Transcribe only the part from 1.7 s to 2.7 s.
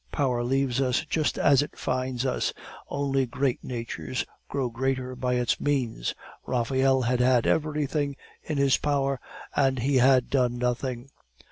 finds us;